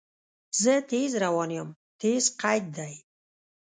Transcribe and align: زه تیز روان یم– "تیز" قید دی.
زه 0.61 0.73
تیز 0.89 1.11
روان 1.23 1.49
یم– 1.57 1.69
"تیز" 1.99 2.23
قید 2.41 2.65
دی. 2.77 2.93